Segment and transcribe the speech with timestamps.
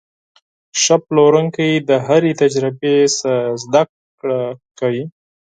[0.81, 3.83] ښه پلورونکی د هرې تجربې نه زده
[4.19, 4.41] کړه
[4.79, 5.03] کوي.